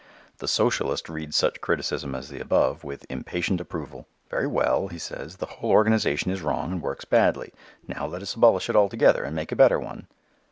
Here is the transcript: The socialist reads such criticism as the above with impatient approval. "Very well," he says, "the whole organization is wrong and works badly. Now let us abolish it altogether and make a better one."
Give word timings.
The 0.39 0.47
socialist 0.47 1.09
reads 1.09 1.35
such 1.37 1.61
criticism 1.61 2.15
as 2.15 2.27
the 2.29 2.39
above 2.39 2.83
with 2.83 3.05
impatient 3.07 3.61
approval. 3.61 4.07
"Very 4.31 4.47
well," 4.47 4.87
he 4.87 4.97
says, 4.97 5.35
"the 5.35 5.45
whole 5.45 5.69
organization 5.69 6.31
is 6.31 6.41
wrong 6.41 6.71
and 6.71 6.81
works 6.81 7.05
badly. 7.05 7.53
Now 7.87 8.07
let 8.07 8.23
us 8.23 8.33
abolish 8.33 8.67
it 8.67 8.75
altogether 8.75 9.23
and 9.23 9.35
make 9.35 9.51
a 9.51 9.55
better 9.55 9.79
one." 9.79 10.07